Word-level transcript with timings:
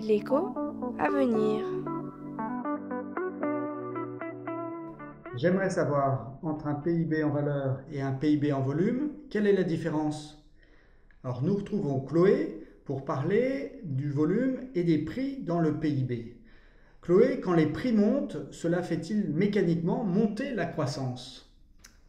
L'écho 0.00 0.54
à 0.98 1.10
venir. 1.10 1.64
J'aimerais 5.36 5.70
savoir, 5.70 6.38
entre 6.42 6.66
un 6.68 6.74
PIB 6.74 7.24
en 7.24 7.30
valeur 7.30 7.80
et 7.90 8.00
un 8.00 8.12
PIB 8.12 8.52
en 8.52 8.62
volume, 8.62 9.10
quelle 9.30 9.46
est 9.46 9.52
la 9.52 9.64
différence? 9.64 10.46
Alors 11.24 11.42
nous 11.42 11.56
retrouvons 11.56 12.00
Chloé 12.00 12.66
pour 12.84 13.04
parler 13.04 13.80
du 13.82 14.10
volume 14.10 14.68
et 14.74 14.84
des 14.84 14.98
prix 14.98 15.42
dans 15.42 15.60
le 15.60 15.78
PIB. 15.80 16.36
Chloé, 17.02 17.40
quand 17.40 17.54
les 17.54 17.66
prix 17.66 17.92
montent, 17.92 18.36
cela 18.52 18.82
fait-il 18.82 19.32
mécaniquement 19.32 20.04
monter 20.04 20.54
la 20.54 20.66
croissance? 20.66 21.52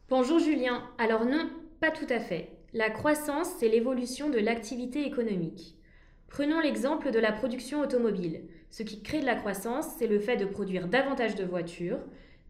Bonjour 0.10 0.40
Julien. 0.40 0.84
Alors 0.98 1.26
non, 1.26 1.50
pas 1.80 1.92
tout 1.92 2.08
à 2.10 2.20
fait. 2.20 2.52
La 2.74 2.90
croissance, 2.90 3.50
c'est 3.60 3.70
l'évolution 3.70 4.30
de 4.30 4.40
l'activité 4.40 5.06
économique. 5.06 5.77
Prenons 6.28 6.60
l'exemple 6.60 7.12
de 7.12 7.20
la 7.20 7.32
production 7.32 7.80
automobile. 7.80 8.42
Ce 8.70 8.84
qui 8.84 9.02
crée 9.02 9.22
de 9.22 9.26
la 9.26 9.36
croissance, 9.36 9.88
c'est 9.98 10.08
le 10.08 10.20
fait 10.20 10.38
de 10.38 10.46
produire 10.46 10.88
davantage 10.88 11.36
de 11.36 11.46
voitures, 11.46 12.00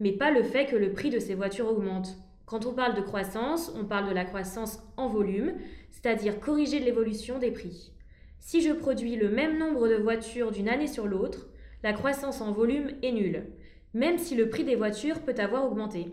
mais 0.00 0.12
pas 0.12 0.30
le 0.30 0.42
fait 0.42 0.66
que 0.66 0.76
le 0.76 0.92
prix 0.92 1.10
de 1.10 1.18
ces 1.18 1.34
voitures 1.34 1.70
augmente. 1.70 2.16
Quand 2.44 2.66
on 2.66 2.72
parle 2.72 2.94
de 2.94 3.02
croissance, 3.02 3.72
on 3.76 3.84
parle 3.84 4.08
de 4.08 4.14
la 4.14 4.24
croissance 4.24 4.82
en 4.96 5.06
volume, 5.06 5.54
c'est-à-dire 5.90 6.40
corriger 6.40 6.80
l'évolution 6.80 7.38
des 7.38 7.50
prix. 7.50 7.92
Si 8.40 8.62
je 8.62 8.72
produis 8.72 9.16
le 9.16 9.28
même 9.28 9.58
nombre 9.58 9.88
de 9.88 9.96
voitures 9.96 10.50
d'une 10.50 10.68
année 10.68 10.86
sur 10.86 11.06
l'autre, 11.06 11.48
la 11.82 11.92
croissance 11.92 12.40
en 12.40 12.52
volume 12.52 12.90
est 13.02 13.12
nulle, 13.12 13.46
même 13.94 14.18
si 14.18 14.34
le 14.34 14.48
prix 14.48 14.64
des 14.64 14.76
voitures 14.76 15.20
peut 15.20 15.34
avoir 15.38 15.64
augmenté. 15.64 16.06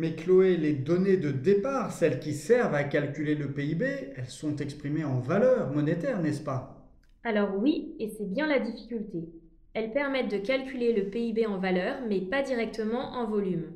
Mais 0.00 0.14
Chloé, 0.14 0.56
les 0.56 0.72
données 0.72 1.18
de 1.18 1.30
départ, 1.30 1.92
celles 1.92 2.20
qui 2.20 2.32
servent 2.32 2.74
à 2.74 2.84
calculer 2.84 3.34
le 3.34 3.52
PIB, 3.52 3.84
elles 4.16 4.30
sont 4.30 4.56
exprimées 4.56 5.04
en 5.04 5.20
valeur 5.20 5.74
monétaire, 5.74 6.22
n'est-ce 6.22 6.40
pas? 6.40 6.90
Alors 7.22 7.50
oui, 7.58 7.96
et 7.98 8.08
c'est 8.08 8.32
bien 8.32 8.46
la 8.46 8.60
difficulté. 8.60 9.28
Elles 9.74 9.92
permettent 9.92 10.30
de 10.30 10.38
calculer 10.38 10.94
le 10.94 11.10
PIB 11.10 11.44
en 11.44 11.58
valeur, 11.58 11.98
mais 12.08 12.22
pas 12.22 12.40
directement 12.40 13.12
en 13.12 13.26
volume. 13.26 13.72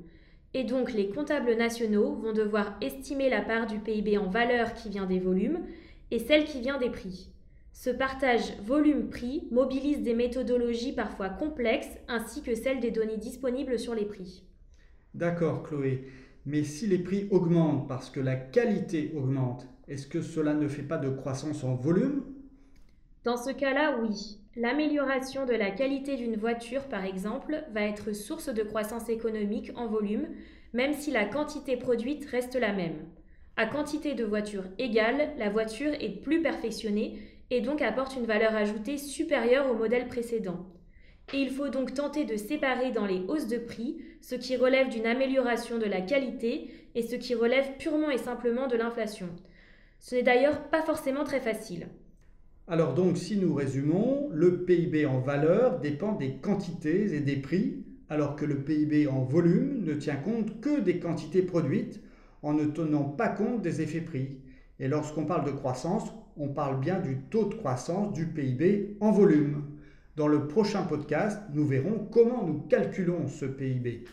Et 0.55 0.65
donc 0.65 0.95
les 0.95 1.11
comptables 1.11 1.57
nationaux 1.57 2.15
vont 2.15 2.33
devoir 2.33 2.79
estimer 2.81 3.29
la 3.29 3.43
part 3.43 3.67
du 3.67 3.79
PIB 3.81 4.17
en 4.17 4.31
valeur 4.31 4.73
qui 4.73 4.89
vient 4.89 5.05
des 5.05 5.21
volumes 5.21 5.61
et 6.11 6.21
celle 6.21 6.47
qui 6.47 6.63
vient 6.63 6.79
des 6.79 6.89
prix. 6.89 7.29
Ce 7.75 7.91
partage 7.91 8.57
volume-prix 8.63 9.49
mobilise 9.51 10.01
des 10.01 10.15
méthodologies 10.15 10.95
parfois 10.95 11.29
complexes 11.29 11.99
ainsi 12.09 12.41
que 12.41 12.55
celles 12.55 12.81
des 12.81 12.93
données 12.93 13.19
disponibles 13.19 13.79
sur 13.79 13.95
les 13.95 14.07
prix. 14.07 14.43
D'accord, 15.15 15.63
Chloé. 15.63 16.09
Mais 16.45 16.65
si 16.65 16.87
les 16.87 16.99
prix 16.99 17.29
augmentent 17.31 17.89
parce 17.89 18.11
que 18.11 18.21
la 18.21 18.37
qualité 18.37 19.13
augmente, 19.17 19.67
est-ce 19.89 20.07
que 20.07 20.21
cela 20.21 20.55
ne 20.55 20.69
fait 20.69 20.83
pas 20.83 20.99
de 20.99 21.09
croissance 21.09 21.65
en 21.65 21.75
volume? 21.75 22.25
Dans 23.25 23.37
ce 23.37 23.51
cas-là, 23.51 23.99
oui. 24.03 24.39
L'amélioration 24.57 25.47
de 25.47 25.53
la 25.53 25.71
qualité 25.71 26.17
d'une 26.17 26.37
voiture, 26.37 26.85
par 26.85 27.05
exemple, 27.05 27.65
va 27.73 27.83
être 27.83 28.13
source 28.13 28.53
de 28.53 28.63
croissance 28.63 29.09
économique 29.09 29.73
en 29.77 29.87
volume, 29.89 30.29
même 30.73 30.93
si 30.93 31.11
la 31.11 31.25
quantité 31.25 31.77
produite 31.77 32.27
reste 32.27 32.57
la 32.57 32.73
même. 32.73 33.07
À 33.57 33.67
quantité 33.67 34.15
de 34.15 34.25
voitures 34.25 34.67
égale, 34.79 35.33
la 35.39 35.49
voiture 35.49 35.93
est 36.01 36.23
plus 36.23 36.43
perfectionnée 36.43 37.19
et 37.51 37.61
donc 37.61 37.83
apporte 37.83 38.17
une 38.17 38.27
valeur 38.27 38.55
ajoutée 38.55 38.99
supérieure 38.99 39.71
au 39.71 39.75
modèle 39.75 40.09
précédent 40.09 40.67
et 41.33 41.39
il 41.39 41.51
faut 41.51 41.69
donc 41.69 41.95
tenter 41.95 42.25
de 42.25 42.37
séparer 42.37 42.93
dans 42.93 43.07
les 43.07 43.23
hausses 43.29 43.49
de 43.49 43.59
prix 43.59 43.99
ce 44.21 44.35
qui 44.35 44.57
relève 44.57 44.89
d'une 44.89 45.07
amélioration 45.07 45.79
de 45.79 45.87
la 45.87 46.01
qualité 46.01 46.71
et 46.95 47.03
ce 47.03 47.17
qui 47.17 47.35
relève 47.35 47.77
purement 47.79 48.11
et 48.11 48.19
simplement 48.19 48.67
de 48.67 48.77
l'inflation. 48.77 49.29
Ce 50.01 50.15
n'est 50.15 50.23
d'ailleurs 50.23 50.69
pas 50.69 50.83
forcément 50.83 51.25
très 51.25 51.41
facile. 51.41 51.89
Alors 52.69 52.95
donc 52.95 53.17
si 53.17 53.37
nous 53.37 53.55
résumons, 53.55 54.29
le 54.33 54.65
PIB 54.65 55.07
en 55.07 55.21
valeur 55.21 55.81
dépend 55.81 56.13
des 56.13 56.37
quantités 56.37 57.15
et 57.15 57.21
des 57.21 57.37
prix, 57.37 57.85
alors 58.09 58.37
que 58.37 58.45
le 58.45 58.63
PIB 58.63 59.07
en 59.07 59.23
volume 59.23 59.83
ne 59.85 59.95
tient 59.95 60.17
compte 60.17 60.61
que 60.61 60.81
des 60.81 60.99
quantités 60.99 61.43
produites 61.43 62.01
en 62.43 62.53
ne 62.53 62.67
tenant 62.67 63.05
pas 63.05 63.29
compte 63.29 63.63
des 63.63 63.81
effets 63.81 64.01
prix. 64.01 64.39
Et 64.79 64.89
lorsqu'on 64.89 65.25
parle 65.25 65.47
de 65.47 65.53
croissance, 65.53 66.13
on 66.37 66.49
parle 66.49 66.81
bien 66.81 67.01
du 67.01 67.19
taux 67.31 67.45
de 67.45 67.55
croissance 67.55 68.13
du 68.13 68.27
PIB 68.27 68.97
en 69.01 69.11
volume. 69.11 69.63
Dans 70.17 70.29
le 70.29 70.47
prochain 70.47 70.83
podcast, 70.83 71.43
nous 71.53 71.67
verrons 71.67 72.07
comment 72.13 72.47
nous 72.47 72.61
calculons 72.69 73.27
ce 73.27 73.47
PIB. 73.47 74.05